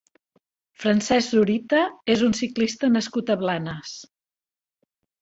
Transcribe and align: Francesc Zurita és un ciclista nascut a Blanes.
Francesc 0.85 1.35
Zurita 1.35 1.83
és 2.15 2.25
un 2.31 2.35
ciclista 2.41 2.93
nascut 2.97 3.33
a 3.37 3.39
Blanes. 3.47 3.97